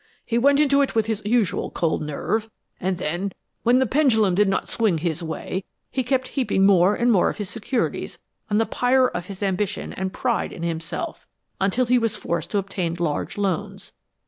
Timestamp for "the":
3.77-3.85, 8.57-8.65